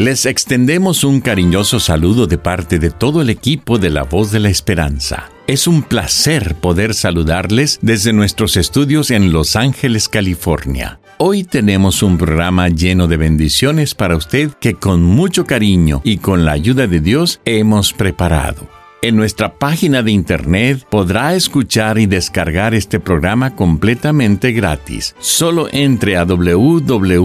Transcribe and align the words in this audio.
Les 0.00 0.24
extendemos 0.24 1.04
un 1.04 1.20
cariñoso 1.20 1.78
saludo 1.78 2.26
de 2.26 2.38
parte 2.38 2.78
de 2.78 2.88
todo 2.88 3.20
el 3.20 3.28
equipo 3.28 3.76
de 3.76 3.90
La 3.90 4.02
Voz 4.02 4.30
de 4.30 4.40
la 4.40 4.48
Esperanza. 4.48 5.28
Es 5.46 5.66
un 5.66 5.82
placer 5.82 6.54
poder 6.54 6.94
saludarles 6.94 7.78
desde 7.82 8.14
nuestros 8.14 8.56
estudios 8.56 9.10
en 9.10 9.30
Los 9.30 9.56
Ángeles, 9.56 10.08
California. 10.08 11.00
Hoy 11.18 11.44
tenemos 11.44 12.02
un 12.02 12.16
programa 12.16 12.70
lleno 12.70 13.08
de 13.08 13.18
bendiciones 13.18 13.94
para 13.94 14.16
usted 14.16 14.52
que 14.58 14.72
con 14.72 15.02
mucho 15.02 15.44
cariño 15.44 16.00
y 16.02 16.16
con 16.16 16.46
la 16.46 16.52
ayuda 16.52 16.86
de 16.86 17.00
Dios 17.00 17.42
hemos 17.44 17.92
preparado. 17.92 18.79
En 19.02 19.16
nuestra 19.16 19.54
página 19.54 20.02
de 20.02 20.12
internet 20.12 20.84
podrá 20.90 21.34
escuchar 21.34 21.98
y 21.98 22.04
descargar 22.04 22.74
este 22.74 23.00
programa 23.00 23.56
completamente 23.56 24.52
gratis. 24.52 25.16
Solo 25.20 25.68
entre 25.72 26.18
a 26.18 26.26
www.lavoz.org. 26.26 27.20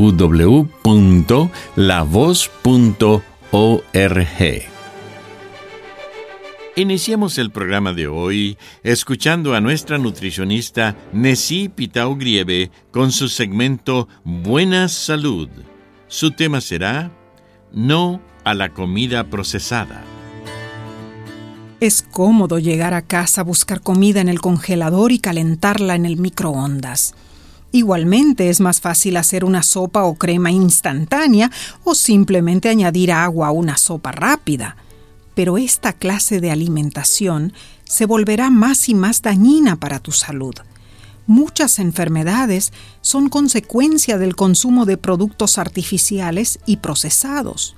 Iniciamos 6.77 7.37
el 7.37 7.51
programa 7.51 7.91
de 7.91 8.07
hoy 8.07 8.57
escuchando 8.83 9.53
a 9.53 9.59
nuestra 9.59 9.97
nutricionista 9.97 10.95
Nessie 11.11 11.67
Pitau 11.67 12.15
Grieve 12.15 12.71
con 12.91 13.11
su 13.11 13.27
segmento 13.27 14.07
Buena 14.23 14.87
Salud. 14.87 15.49
Su 16.07 16.31
tema 16.31 16.61
será 16.61 17.11
No 17.73 18.21
a 18.45 18.53
la 18.53 18.69
comida 18.69 19.25
procesada. 19.25 20.14
Es 21.81 22.03
cómodo 22.03 22.57
llegar 22.57 22.93
a 22.93 23.01
casa, 23.01 23.43
buscar 23.43 23.81
comida 23.81 24.21
en 24.21 24.29
el 24.29 24.39
congelador 24.39 25.11
y 25.11 25.19
calentarla 25.19 25.95
en 25.95 26.05
el 26.05 26.15
microondas. 26.17 27.13
Igualmente 27.73 28.49
es 28.49 28.61
más 28.61 28.79
fácil 28.79 29.17
hacer 29.17 29.43
una 29.43 29.61
sopa 29.61 30.05
o 30.05 30.15
crema 30.15 30.51
instantánea 30.51 31.51
o 31.83 31.93
simplemente 31.93 32.69
añadir 32.69 33.11
agua 33.11 33.47
a 33.47 33.51
una 33.51 33.75
sopa 33.75 34.13
rápida. 34.13 34.77
Pero 35.33 35.57
esta 35.57 35.91
clase 35.91 36.39
de 36.39 36.49
alimentación 36.49 37.51
se 37.83 38.05
volverá 38.05 38.49
más 38.49 38.87
y 38.87 38.95
más 38.95 39.21
dañina 39.21 39.75
para 39.75 39.99
tu 39.99 40.13
salud. 40.13 40.55
Muchas 41.27 41.79
enfermedades 41.79 42.71
son 43.01 43.27
consecuencia 43.27 44.17
del 44.17 44.37
consumo 44.37 44.85
de 44.85 44.95
productos 44.95 45.57
artificiales 45.57 46.59
y 46.65 46.77
procesados. 46.77 47.75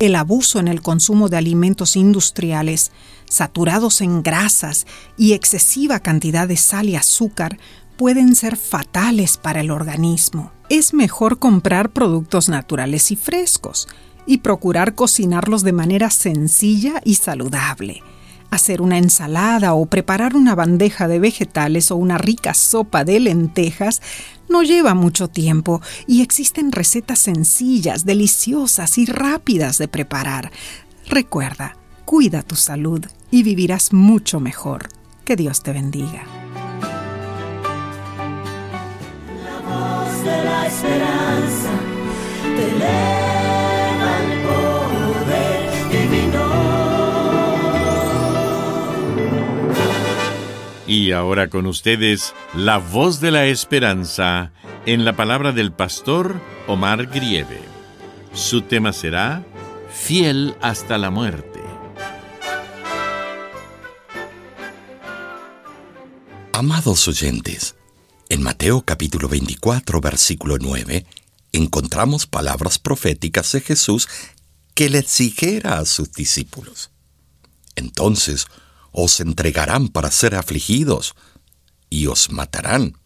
El 0.00 0.16
abuso 0.16 0.58
en 0.60 0.68
el 0.68 0.80
consumo 0.80 1.28
de 1.28 1.36
alimentos 1.36 1.94
industriales 1.94 2.90
saturados 3.28 4.00
en 4.00 4.22
grasas 4.22 4.86
y 5.18 5.34
excesiva 5.34 6.00
cantidad 6.00 6.48
de 6.48 6.56
sal 6.56 6.88
y 6.88 6.96
azúcar 6.96 7.58
pueden 7.98 8.34
ser 8.34 8.56
fatales 8.56 9.36
para 9.36 9.60
el 9.60 9.70
organismo. 9.70 10.52
Es 10.70 10.94
mejor 10.94 11.38
comprar 11.38 11.90
productos 11.90 12.48
naturales 12.48 13.10
y 13.10 13.16
frescos 13.16 13.88
y 14.24 14.38
procurar 14.38 14.94
cocinarlos 14.94 15.64
de 15.64 15.74
manera 15.74 16.08
sencilla 16.08 17.02
y 17.04 17.16
saludable. 17.16 18.02
Hacer 18.50 18.80
una 18.80 18.96
ensalada 18.96 19.74
o 19.74 19.84
preparar 19.84 20.34
una 20.34 20.54
bandeja 20.54 21.08
de 21.08 21.18
vegetales 21.18 21.90
o 21.90 21.96
una 21.96 22.16
rica 22.16 22.54
sopa 22.54 23.04
de 23.04 23.20
lentejas 23.20 24.00
no 24.50 24.62
lleva 24.62 24.94
mucho 24.94 25.28
tiempo 25.28 25.80
y 26.06 26.22
existen 26.22 26.72
recetas 26.72 27.20
sencillas, 27.20 28.04
deliciosas 28.04 28.98
y 28.98 29.06
rápidas 29.06 29.78
de 29.78 29.88
preparar. 29.88 30.50
Recuerda, 31.06 31.76
cuida 32.04 32.42
tu 32.42 32.56
salud 32.56 33.06
y 33.30 33.42
vivirás 33.42 33.92
mucho 33.92 34.40
mejor. 34.40 34.88
Que 35.24 35.36
Dios 35.36 35.62
te 35.62 35.72
bendiga. 35.72 36.24
La 39.44 39.60
voz 39.60 40.24
de 40.24 40.44
la 40.44 40.66
esperanza 40.66 41.70
Y 50.90 51.12
ahora 51.12 51.48
con 51.48 51.66
ustedes, 51.66 52.34
la 52.52 52.78
voz 52.78 53.20
de 53.20 53.30
la 53.30 53.46
esperanza 53.46 54.50
en 54.86 55.04
la 55.04 55.14
palabra 55.14 55.52
del 55.52 55.70
pastor 55.70 56.40
Omar 56.66 57.06
Grieve. 57.06 57.60
Su 58.34 58.62
tema 58.62 58.92
será 58.92 59.46
Fiel 59.88 60.56
hasta 60.60 60.98
la 60.98 61.10
muerte. 61.10 61.60
Amados 66.52 67.06
oyentes, 67.06 67.76
en 68.28 68.42
Mateo 68.42 68.82
capítulo 68.82 69.28
24, 69.28 70.00
versículo 70.00 70.58
9, 70.58 71.06
encontramos 71.52 72.26
palabras 72.26 72.80
proféticas 72.80 73.52
de 73.52 73.60
Jesús 73.60 74.08
que 74.74 74.90
le 74.90 74.98
exigera 74.98 75.78
a 75.78 75.84
sus 75.84 76.10
discípulos. 76.10 76.90
Entonces 77.76 78.48
os 78.92 79.20
entregarán 79.20 79.88
para 79.88 80.10
ser 80.10 80.34
afligidos, 80.34 81.14
y 81.88 82.06
os 82.06 82.30
matarán, 82.30 82.96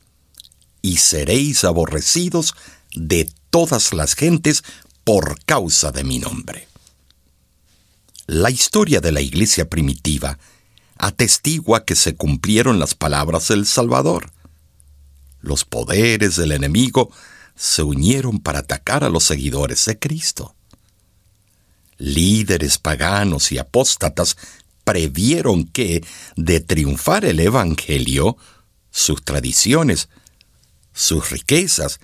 y 0.82 0.98
seréis 0.98 1.64
aborrecidos 1.64 2.54
de 2.94 3.30
todas 3.50 3.92
las 3.92 4.14
gentes 4.14 4.62
por 5.04 5.42
causa 5.44 5.92
de 5.92 6.04
mi 6.04 6.18
nombre. 6.18 6.68
La 8.26 8.50
historia 8.50 9.00
de 9.00 9.12
la 9.12 9.20
iglesia 9.20 9.68
primitiva 9.68 10.38
atestigua 10.98 11.84
que 11.84 11.94
se 11.94 12.16
cumplieron 12.16 12.78
las 12.78 12.94
palabras 12.94 13.48
del 13.48 13.66
Salvador. 13.66 14.32
Los 15.40 15.64
poderes 15.64 16.36
del 16.36 16.52
enemigo 16.52 17.10
se 17.56 17.82
unieron 17.82 18.40
para 18.40 18.60
atacar 18.60 19.04
a 19.04 19.10
los 19.10 19.24
seguidores 19.24 19.84
de 19.84 19.98
Cristo. 19.98 20.54
Líderes 21.98 22.78
paganos 22.78 23.52
y 23.52 23.58
apóstatas 23.58 24.36
previeron 24.84 25.64
que, 25.64 26.04
de 26.36 26.60
triunfar 26.60 27.24
el 27.24 27.40
Evangelio, 27.40 28.36
sus 28.90 29.24
tradiciones, 29.24 30.08
sus 30.92 31.30
riquezas 31.30 32.00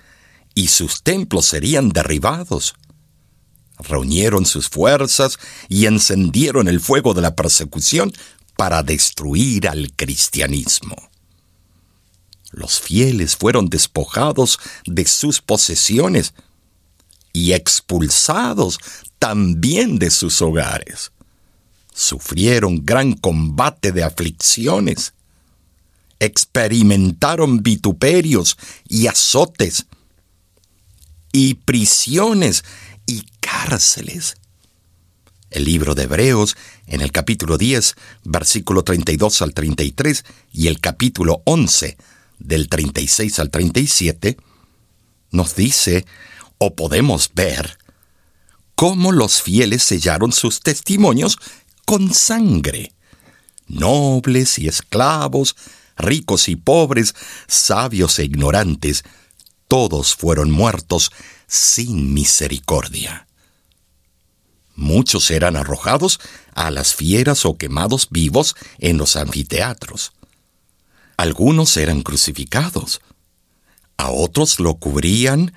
y 0.53 0.67
sus 0.67 1.03
templos 1.03 1.45
serían 1.45 1.89
derribados. 1.89 2.75
Reunieron 3.79 4.45
sus 4.45 4.69
fuerzas 4.69 5.39
y 5.69 5.85
encendieron 5.85 6.67
el 6.67 6.79
fuego 6.79 7.13
de 7.13 7.21
la 7.21 7.35
persecución 7.35 8.11
para 8.55 8.83
destruir 8.83 9.67
al 9.67 9.93
cristianismo. 9.95 10.95
Los 12.51 12.81
fieles 12.81 13.37
fueron 13.37 13.69
despojados 13.69 14.59
de 14.85 15.07
sus 15.07 15.41
posesiones 15.41 16.33
y 17.33 17.53
expulsados 17.53 18.77
también 19.19 19.97
de 19.97 20.11
sus 20.11 20.41
hogares. 20.41 21.11
Sufrieron 21.93 22.85
gran 22.85 23.13
combate 23.13 23.91
de 23.91 24.03
aflicciones. 24.03 25.13
Experimentaron 26.19 27.63
vituperios 27.63 28.57
y 28.87 29.07
azotes 29.07 29.85
y 31.31 31.55
prisiones 31.55 32.63
y 33.05 33.25
cárceles 33.39 34.35
el 35.51 35.65
libro 35.65 35.93
de 35.93 36.03
Hebreos 36.03 36.55
en 36.87 37.01
el 37.01 37.11
capítulo 37.11 37.57
10, 37.57 37.95
versículo 38.23 38.83
32 38.83 39.41
al 39.41 39.53
33 39.53 40.25
y 40.53 40.67
el 40.67 40.79
capítulo 40.79 41.43
11 41.45 41.97
del 42.39 42.69
36 42.69 43.39
al 43.39 43.51
37, 43.51 44.37
nos 45.31 45.55
dice 45.55 46.05
o 46.57 46.73
podemos 46.73 47.31
ver 47.35 47.77
cómo 48.75 49.11
los 49.11 49.41
fieles 49.41 49.83
sellaron 49.83 50.31
sus 50.31 50.61
testimonios 50.61 51.37
con 51.91 52.13
sangre. 52.13 52.93
Nobles 53.67 54.57
y 54.59 54.69
esclavos, 54.69 55.57
ricos 55.97 56.47
y 56.47 56.55
pobres, 56.55 57.13
sabios 57.49 58.17
e 58.19 58.23
ignorantes, 58.23 59.03
todos 59.67 60.15
fueron 60.15 60.51
muertos 60.51 61.11
sin 61.47 62.13
misericordia. 62.13 63.27
Muchos 64.73 65.31
eran 65.31 65.57
arrojados 65.57 66.21
a 66.55 66.71
las 66.71 66.95
fieras 66.95 67.43
o 67.43 67.57
quemados 67.57 68.07
vivos 68.09 68.55
en 68.77 68.97
los 68.97 69.17
anfiteatros. 69.17 70.13
Algunos 71.17 71.75
eran 71.75 72.03
crucificados. 72.03 73.01
A 73.97 74.11
otros 74.11 74.61
lo 74.61 74.75
cubrían 74.75 75.53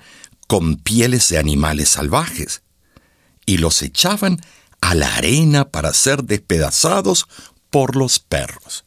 con 0.47 0.75
pieles 0.75 1.29
de 1.29 1.37
animales 1.37 1.87
salvajes 1.87 2.61
y 3.45 3.55
los 3.55 3.81
echaban 3.81 4.41
a 4.85 4.93
la 4.93 5.15
arena 5.15 5.71
para 5.71 5.95
ser 5.95 6.25
despedazados 6.25 7.25
por 7.71 7.95
los 7.95 8.19
perros. 8.19 8.85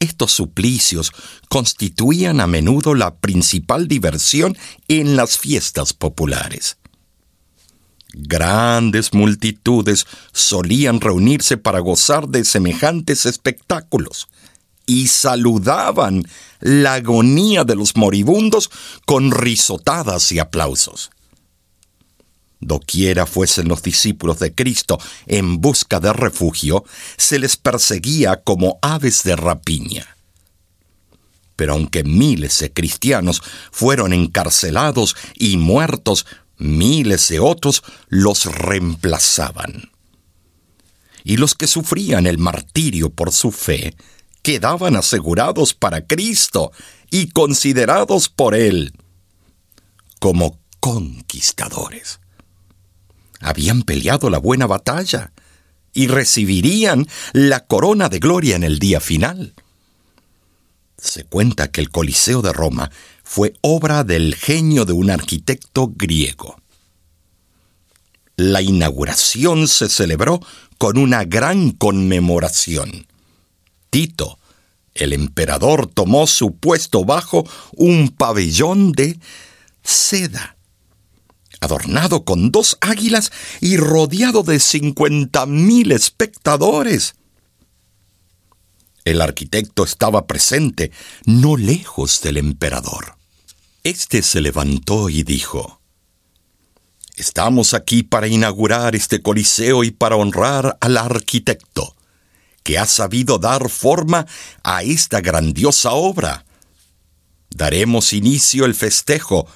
Estos 0.00 0.32
suplicios 0.32 1.12
constituían 1.48 2.40
a 2.40 2.48
menudo 2.48 2.96
la 2.96 3.14
principal 3.14 3.86
diversión 3.86 4.58
en 4.88 5.14
las 5.14 5.38
fiestas 5.38 5.92
populares. 5.92 6.76
Grandes 8.14 9.14
multitudes 9.14 10.06
solían 10.32 11.00
reunirse 11.00 11.56
para 11.56 11.78
gozar 11.78 12.26
de 12.26 12.44
semejantes 12.44 13.26
espectáculos 13.26 14.26
y 14.86 15.06
saludaban 15.06 16.24
la 16.58 16.94
agonía 16.94 17.62
de 17.62 17.76
los 17.76 17.94
moribundos 17.94 18.72
con 19.06 19.30
risotadas 19.30 20.32
y 20.32 20.40
aplausos. 20.40 21.11
Doquiera 22.62 23.26
fuesen 23.26 23.66
los 23.66 23.82
discípulos 23.82 24.38
de 24.38 24.54
Cristo 24.54 24.98
en 25.26 25.60
busca 25.60 25.98
de 25.98 26.12
refugio, 26.12 26.84
se 27.16 27.40
les 27.40 27.56
perseguía 27.56 28.36
como 28.36 28.78
aves 28.82 29.24
de 29.24 29.34
rapiña. 29.34 30.16
Pero 31.56 31.72
aunque 31.72 32.04
miles 32.04 32.60
de 32.60 32.72
cristianos 32.72 33.42
fueron 33.72 34.12
encarcelados 34.12 35.16
y 35.34 35.56
muertos, 35.56 36.24
miles 36.56 37.28
de 37.28 37.40
otros 37.40 37.82
los 38.08 38.46
reemplazaban. 38.46 39.90
Y 41.24 41.38
los 41.38 41.56
que 41.56 41.66
sufrían 41.66 42.28
el 42.28 42.38
martirio 42.38 43.10
por 43.10 43.32
su 43.32 43.50
fe 43.50 43.96
quedaban 44.42 44.94
asegurados 44.94 45.74
para 45.74 46.06
Cristo 46.06 46.70
y 47.10 47.30
considerados 47.30 48.28
por 48.28 48.54
Él 48.54 48.92
como 50.20 50.60
conquistadores 50.78 52.21
habían 53.42 53.82
peleado 53.82 54.30
la 54.30 54.38
buena 54.38 54.66
batalla 54.66 55.32
y 55.92 56.06
recibirían 56.06 57.06
la 57.32 57.66
corona 57.66 58.08
de 58.08 58.18
gloria 58.18 58.56
en 58.56 58.64
el 58.64 58.78
día 58.78 59.00
final. 59.00 59.54
Se 60.96 61.24
cuenta 61.24 61.70
que 61.70 61.80
el 61.80 61.90
Coliseo 61.90 62.42
de 62.42 62.52
Roma 62.52 62.90
fue 63.24 63.54
obra 63.60 64.04
del 64.04 64.34
genio 64.34 64.84
de 64.84 64.92
un 64.92 65.10
arquitecto 65.10 65.92
griego. 65.94 66.60
La 68.36 68.62
inauguración 68.62 69.68
se 69.68 69.88
celebró 69.88 70.40
con 70.78 70.96
una 70.96 71.24
gran 71.24 71.72
conmemoración. 71.72 73.06
Tito, 73.90 74.38
el 74.94 75.12
emperador, 75.12 75.86
tomó 75.86 76.26
su 76.26 76.56
puesto 76.56 77.04
bajo 77.04 77.46
un 77.76 78.08
pabellón 78.08 78.92
de 78.92 79.18
seda 79.82 80.56
adornado 81.62 82.24
con 82.24 82.50
dos 82.50 82.76
águilas 82.80 83.30
y 83.60 83.76
rodeado 83.76 84.42
de 84.42 84.58
cincuenta 84.58 85.46
mil 85.46 85.92
espectadores. 85.92 87.14
El 89.04 89.20
arquitecto 89.20 89.84
estaba 89.84 90.26
presente, 90.26 90.90
no 91.24 91.56
lejos 91.56 92.20
del 92.20 92.36
emperador. 92.36 93.16
Este 93.84 94.22
se 94.22 94.40
levantó 94.40 95.08
y 95.08 95.22
dijo, 95.22 95.80
Estamos 97.14 97.74
aquí 97.74 98.02
para 98.02 98.26
inaugurar 98.26 98.96
este 98.96 99.22
coliseo 99.22 99.84
y 99.84 99.92
para 99.92 100.16
honrar 100.16 100.78
al 100.80 100.96
arquitecto, 100.96 101.94
que 102.64 102.78
ha 102.78 102.86
sabido 102.86 103.38
dar 103.38 103.68
forma 103.68 104.26
a 104.64 104.82
esta 104.82 105.20
grandiosa 105.20 105.92
obra. 105.92 106.44
Daremos 107.50 108.12
inicio 108.12 108.64
al 108.64 108.74
festejo 108.74 109.46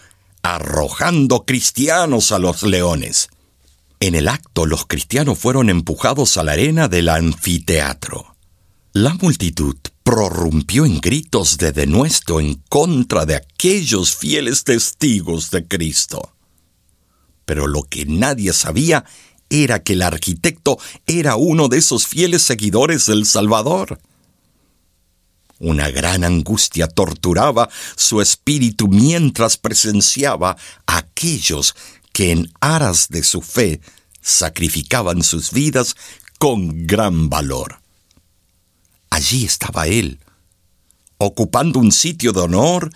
arrojando 0.54 1.44
cristianos 1.44 2.30
a 2.30 2.38
los 2.38 2.62
leones. 2.62 3.30
En 3.98 4.14
el 4.14 4.28
acto 4.28 4.64
los 4.64 4.86
cristianos 4.86 5.38
fueron 5.38 5.70
empujados 5.70 6.36
a 6.36 6.44
la 6.44 6.52
arena 6.52 6.86
del 6.86 7.08
anfiteatro. 7.08 8.36
La 8.92 9.14
multitud 9.14 9.76
prorrumpió 10.04 10.86
en 10.86 11.00
gritos 11.00 11.58
de 11.58 11.72
denuesto 11.72 12.38
en 12.38 12.62
contra 12.68 13.26
de 13.26 13.34
aquellos 13.34 14.14
fieles 14.14 14.62
testigos 14.62 15.50
de 15.50 15.66
Cristo. 15.66 16.32
Pero 17.44 17.66
lo 17.66 17.82
que 17.82 18.06
nadie 18.06 18.52
sabía 18.52 19.04
era 19.50 19.82
que 19.82 19.94
el 19.94 20.02
arquitecto 20.02 20.78
era 21.06 21.34
uno 21.34 21.68
de 21.68 21.78
esos 21.78 22.06
fieles 22.06 22.42
seguidores 22.42 23.06
del 23.06 23.26
Salvador. 23.26 23.98
Una 25.58 25.90
gran 25.90 26.22
angustia 26.24 26.86
torturaba 26.86 27.68
su 27.96 28.20
espíritu 28.20 28.88
mientras 28.88 29.56
presenciaba 29.56 30.56
a 30.86 30.98
aquellos 30.98 31.74
que 32.12 32.32
en 32.32 32.52
aras 32.60 33.08
de 33.08 33.22
su 33.22 33.40
fe 33.40 33.80
sacrificaban 34.20 35.22
sus 35.22 35.52
vidas 35.52 35.96
con 36.38 36.86
gran 36.86 37.30
valor. 37.30 37.80
Allí 39.08 39.44
estaba 39.44 39.86
él, 39.86 40.20
ocupando 41.16 41.78
un 41.78 41.92
sitio 41.92 42.32
de 42.32 42.40
honor 42.40 42.90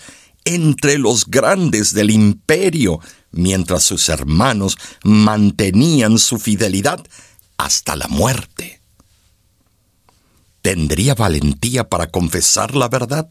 entre 0.44 0.98
los 0.98 1.26
grandes 1.26 1.94
del 1.94 2.10
imperio, 2.10 3.00
mientras 3.30 3.84
sus 3.84 4.08
hermanos 4.08 4.76
mantenían 5.02 6.18
su 6.18 6.38
fidelidad 6.38 7.02
hasta 7.56 7.96
la 7.96 8.08
muerte. 8.08 8.79
¿Tendría 10.62 11.14
valentía 11.14 11.88
para 11.88 12.10
confesar 12.10 12.74
la 12.74 12.88
verdad? 12.88 13.28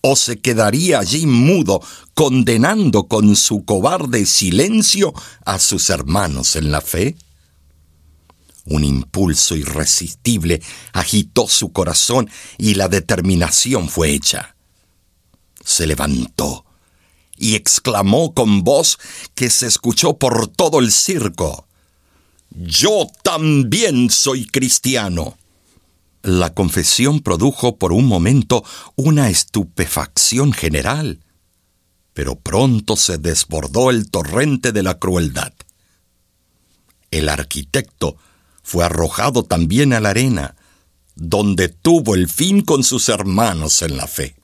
¿O 0.00 0.16
se 0.16 0.38
quedaría 0.38 0.98
allí 1.00 1.26
mudo, 1.26 1.80
condenando 2.12 3.08
con 3.08 3.34
su 3.36 3.64
cobarde 3.64 4.26
silencio 4.26 5.12
a 5.44 5.58
sus 5.58 5.90
hermanos 5.90 6.56
en 6.56 6.70
la 6.70 6.80
fe? 6.80 7.16
Un 8.66 8.84
impulso 8.84 9.56
irresistible 9.56 10.62
agitó 10.92 11.48
su 11.48 11.72
corazón 11.72 12.30
y 12.56 12.74
la 12.74 12.88
determinación 12.88 13.88
fue 13.88 14.10
hecha. 14.10 14.56
Se 15.64 15.86
levantó 15.86 16.64
y 17.36 17.56
exclamó 17.56 18.32
con 18.32 18.62
voz 18.62 18.98
que 19.34 19.50
se 19.50 19.66
escuchó 19.66 20.18
por 20.18 20.48
todo 20.48 20.78
el 20.78 20.92
circo. 20.92 21.66
Yo 22.50 23.06
también 23.22 24.10
soy 24.10 24.46
cristiano. 24.46 25.36
La 26.24 26.54
confesión 26.54 27.20
produjo 27.20 27.76
por 27.76 27.92
un 27.92 28.06
momento 28.06 28.64
una 28.96 29.28
estupefacción 29.28 30.54
general, 30.54 31.20
pero 32.14 32.36
pronto 32.36 32.96
se 32.96 33.18
desbordó 33.18 33.90
el 33.90 34.10
torrente 34.10 34.72
de 34.72 34.82
la 34.82 34.98
crueldad. 34.98 35.52
El 37.10 37.28
arquitecto 37.28 38.16
fue 38.62 38.86
arrojado 38.86 39.42
también 39.42 39.92
a 39.92 40.00
la 40.00 40.08
arena, 40.08 40.56
donde 41.14 41.68
tuvo 41.68 42.14
el 42.14 42.30
fin 42.30 42.62
con 42.62 42.84
sus 42.84 43.10
hermanos 43.10 43.82
en 43.82 43.98
la 43.98 44.06
fe. 44.06 44.34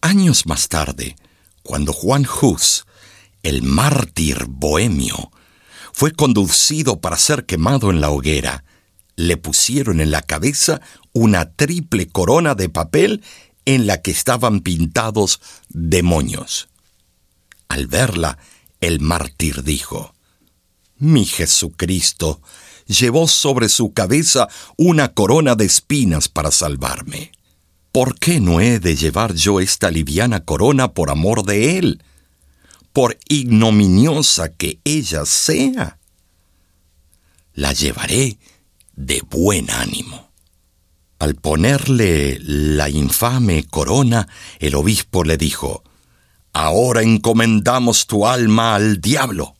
Años 0.00 0.46
más 0.46 0.68
tarde, 0.68 1.16
cuando 1.64 1.92
Juan 1.92 2.24
Hus, 2.40 2.86
el 3.42 3.64
mártir 3.64 4.44
bohemio, 4.46 5.32
fue 5.92 6.12
conducido 6.12 7.00
para 7.00 7.18
ser 7.18 7.46
quemado 7.46 7.90
en 7.90 8.00
la 8.00 8.10
hoguera, 8.10 8.62
le 9.20 9.36
pusieron 9.36 10.00
en 10.00 10.10
la 10.10 10.22
cabeza 10.22 10.80
una 11.12 11.52
triple 11.52 12.08
corona 12.08 12.54
de 12.54 12.68
papel 12.68 13.22
en 13.64 13.86
la 13.86 14.02
que 14.02 14.10
estaban 14.10 14.60
pintados 14.60 15.40
demonios. 15.68 16.68
Al 17.68 17.86
verla, 17.86 18.38
el 18.80 19.00
mártir 19.00 19.62
dijo, 19.62 20.14
Mi 20.96 21.24
Jesucristo 21.24 22.40
llevó 22.86 23.28
sobre 23.28 23.68
su 23.68 23.92
cabeza 23.92 24.48
una 24.76 25.12
corona 25.14 25.54
de 25.54 25.66
espinas 25.66 26.28
para 26.28 26.50
salvarme. 26.50 27.32
¿Por 27.92 28.18
qué 28.18 28.40
no 28.40 28.60
he 28.60 28.78
de 28.78 28.96
llevar 28.96 29.34
yo 29.34 29.60
esta 29.60 29.90
liviana 29.90 30.44
corona 30.44 30.92
por 30.92 31.10
amor 31.10 31.44
de 31.44 31.78
Él? 31.78 32.02
Por 32.92 33.18
ignominiosa 33.28 34.52
que 34.52 34.80
ella 34.84 35.24
sea. 35.26 35.98
La 37.54 37.72
llevaré 37.72 38.38
de 38.94 39.22
buen 39.28 39.70
ánimo. 39.70 40.29
Al 41.20 41.34
ponerle 41.34 42.38
la 42.40 42.88
infame 42.88 43.64
corona, 43.64 44.26
el 44.58 44.74
obispo 44.74 45.22
le 45.22 45.36
dijo, 45.36 45.84
Ahora 46.54 47.02
encomendamos 47.02 48.06
tu 48.06 48.26
alma 48.26 48.74
al 48.74 49.02
diablo. 49.02 49.54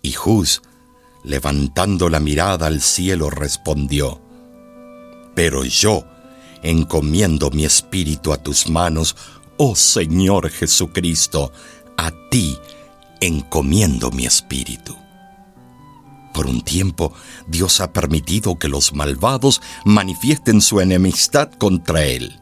Y 0.00 0.12
Juz, 0.12 0.62
levantando 1.24 2.08
la 2.08 2.20
mirada 2.20 2.68
al 2.68 2.80
cielo, 2.80 3.28
respondió, 3.28 4.22
Pero 5.34 5.62
yo 5.64 6.06
encomiendo 6.62 7.50
mi 7.50 7.66
espíritu 7.66 8.32
a 8.32 8.42
tus 8.42 8.66
manos, 8.70 9.16
oh 9.58 9.76
Señor 9.76 10.48
Jesucristo, 10.48 11.52
a 11.98 12.10
ti 12.30 12.58
encomiendo 13.20 14.10
mi 14.10 14.24
espíritu. 14.24 14.96
Por 16.32 16.46
un 16.46 16.62
tiempo, 16.62 17.12
Dios 17.46 17.80
ha 17.80 17.92
permitido 17.92 18.58
que 18.58 18.68
los 18.68 18.94
malvados 18.94 19.60
manifiesten 19.84 20.60
su 20.60 20.80
enemistad 20.80 21.50
contra 21.52 22.04
Él. 22.04 22.40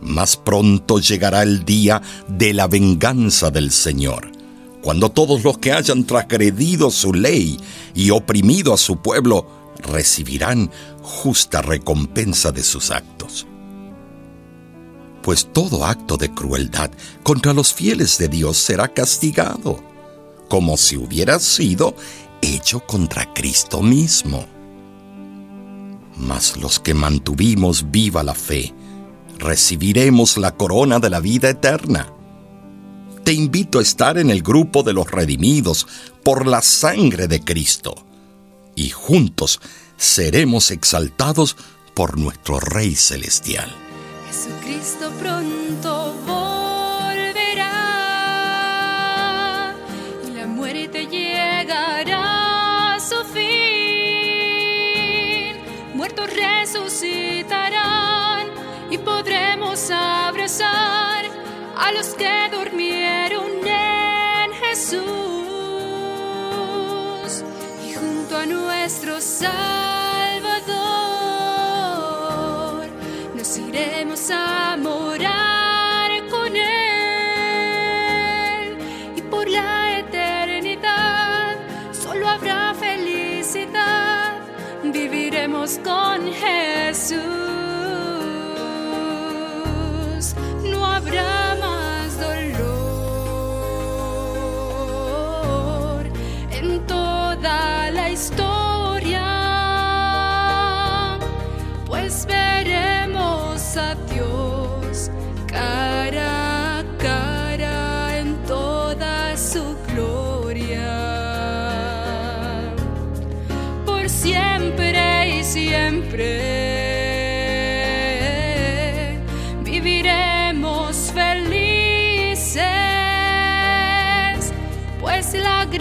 Más 0.00 0.36
pronto 0.36 0.98
llegará 0.98 1.42
el 1.42 1.64
día 1.64 2.02
de 2.28 2.52
la 2.52 2.66
venganza 2.66 3.50
del 3.50 3.70
Señor, 3.70 4.30
cuando 4.82 5.10
todos 5.10 5.44
los 5.44 5.58
que 5.58 5.72
hayan 5.72 6.04
transgredido 6.04 6.90
su 6.90 7.14
ley 7.14 7.58
y 7.94 8.10
oprimido 8.10 8.74
a 8.74 8.76
su 8.76 8.98
pueblo 8.98 9.46
recibirán 9.78 10.70
justa 11.02 11.62
recompensa 11.62 12.52
de 12.52 12.62
sus 12.62 12.90
actos. 12.90 13.46
Pues 15.22 15.48
todo 15.52 15.86
acto 15.86 16.18
de 16.18 16.30
crueldad 16.34 16.90
contra 17.22 17.54
los 17.54 17.72
fieles 17.72 18.18
de 18.18 18.28
Dios 18.28 18.58
será 18.58 18.88
castigado, 18.88 19.82
como 20.48 20.76
si 20.76 20.98
hubiera 20.98 21.38
sido 21.38 21.96
hecho 22.44 22.80
contra 22.80 23.32
Cristo 23.32 23.82
mismo. 23.82 24.46
Mas 26.16 26.56
los 26.56 26.78
que 26.78 26.94
mantuvimos 26.94 27.90
viva 27.90 28.22
la 28.22 28.34
fe, 28.34 28.72
recibiremos 29.38 30.36
la 30.36 30.54
corona 30.54 30.98
de 30.98 31.10
la 31.10 31.20
vida 31.20 31.48
eterna. 31.50 32.12
Te 33.24 33.32
invito 33.32 33.78
a 33.78 33.82
estar 33.82 34.18
en 34.18 34.30
el 34.30 34.42
grupo 34.42 34.82
de 34.82 34.92
los 34.92 35.10
redimidos 35.10 35.86
por 36.22 36.46
la 36.46 36.62
sangre 36.62 37.26
de 37.26 37.40
Cristo, 37.40 37.94
y 38.76 38.90
juntos 38.90 39.60
seremos 39.96 40.70
exaltados 40.70 41.56
por 41.94 42.18
nuestro 42.18 42.60
Rey 42.60 42.94
Celestial. 42.94 43.74
Jesucristo 44.28 45.10
pronto 45.20 46.14
a 60.46 61.90
los 61.96 62.08
que 62.16 62.50
durmieron 62.52 63.66
en 63.66 64.52
Jesús 64.52 65.00
y 67.82 67.94
junto 67.94 68.36
a 68.36 68.44
nuestro 68.44 69.22
Salvador 69.22 69.73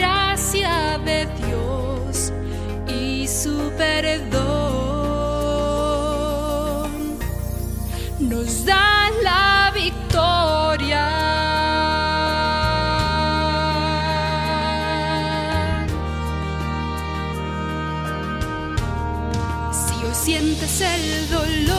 gracia 0.03 0.99
de 1.05 1.25
Dios 1.41 2.33
y 3.01 3.25
su 3.25 3.71
perdón 3.77 4.33
nos 8.19 8.65
dan 8.65 9.11
la 9.23 9.71
victoria. 9.73 11.05
Sientes 20.25 20.81
el 20.81 21.29
dolor 21.29 21.72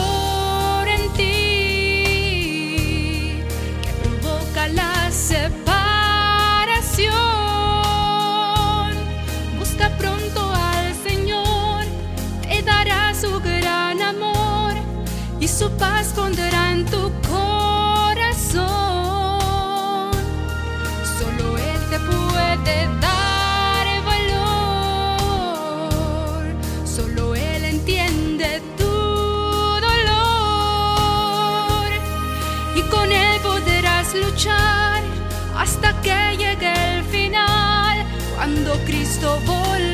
hasta 35.57 36.01
que 36.01 36.37
llegue 36.37 36.97
el 36.97 37.03
final. 37.05 38.05
Cuando 38.35 38.73
Cristo 38.85 39.39
volverá. 39.45 39.84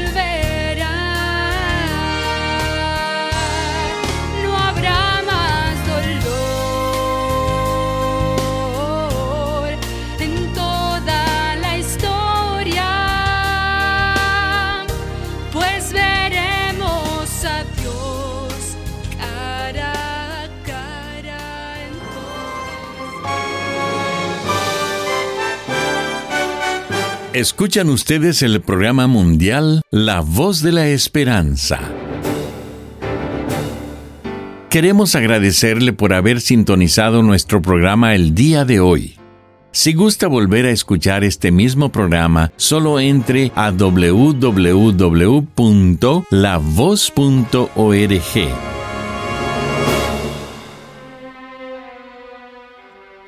Escuchan 27.33 27.89
ustedes 27.89 28.41
el 28.41 28.59
programa 28.59 29.07
mundial 29.07 29.83
La 29.89 30.19
Voz 30.19 30.61
de 30.61 30.73
la 30.73 30.89
Esperanza. 30.89 31.79
Queremos 34.69 35.15
agradecerle 35.15 35.93
por 35.93 36.11
haber 36.11 36.41
sintonizado 36.41 37.23
nuestro 37.23 37.61
programa 37.61 38.15
el 38.15 38.35
día 38.35 38.65
de 38.65 38.81
hoy. 38.81 39.15
Si 39.71 39.93
gusta 39.93 40.27
volver 40.27 40.65
a 40.65 40.71
escuchar 40.71 41.23
este 41.23 41.53
mismo 41.53 41.89
programa, 41.89 42.51
solo 42.57 43.00
entre 43.00 43.53
a 43.55 43.71
www.lavoz.org. 43.71 44.51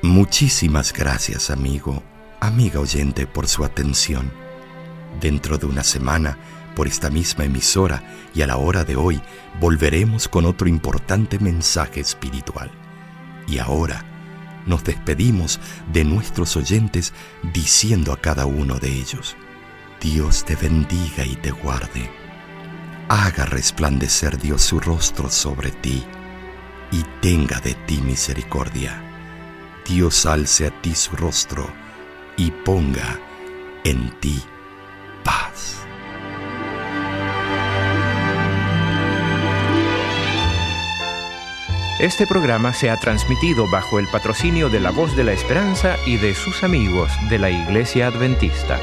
Muchísimas 0.02 0.92
gracias, 0.92 1.48
amigo, 1.48 2.02
amiga 2.46 2.80
oyente, 2.80 3.26
por 3.26 3.46
su 3.46 3.64
atención. 3.64 4.30
Dentro 5.20 5.58
de 5.58 5.66
una 5.66 5.84
semana, 5.84 6.38
por 6.74 6.86
esta 6.86 7.10
misma 7.10 7.44
emisora 7.44 8.02
y 8.34 8.42
a 8.42 8.46
la 8.46 8.56
hora 8.56 8.84
de 8.84 8.96
hoy, 8.96 9.20
volveremos 9.60 10.28
con 10.28 10.44
otro 10.44 10.68
importante 10.68 11.38
mensaje 11.38 12.00
espiritual. 12.00 12.70
Y 13.46 13.58
ahora 13.58 14.04
nos 14.66 14.82
despedimos 14.84 15.60
de 15.92 16.04
nuestros 16.04 16.56
oyentes 16.56 17.12
diciendo 17.52 18.12
a 18.12 18.20
cada 18.20 18.46
uno 18.46 18.78
de 18.78 18.88
ellos, 18.88 19.36
Dios 20.00 20.44
te 20.44 20.56
bendiga 20.56 21.24
y 21.24 21.36
te 21.36 21.50
guarde. 21.50 22.10
Haga 23.08 23.44
resplandecer 23.46 24.38
Dios 24.38 24.62
su 24.62 24.80
rostro 24.80 25.30
sobre 25.30 25.70
ti 25.70 26.04
y 26.90 27.02
tenga 27.20 27.60
de 27.60 27.74
ti 27.74 28.00
misericordia. 28.00 29.02
Dios 29.86 30.26
alce 30.26 30.66
a 30.66 30.80
ti 30.82 30.94
su 30.94 31.14
rostro 31.14 31.83
y 32.36 32.50
ponga 32.50 33.20
en 33.84 34.10
ti 34.20 34.42
paz. 35.22 35.86
Este 42.00 42.26
programa 42.26 42.74
se 42.74 42.90
ha 42.90 42.96
transmitido 42.98 43.68
bajo 43.70 43.98
el 43.98 44.08
patrocinio 44.08 44.68
de 44.68 44.80
la 44.80 44.90
Voz 44.90 45.16
de 45.16 45.24
la 45.24 45.32
Esperanza 45.32 45.96
y 46.06 46.16
de 46.16 46.34
sus 46.34 46.64
amigos 46.64 47.10
de 47.30 47.38
la 47.38 47.50
Iglesia 47.50 48.08
Adventista. 48.08 48.80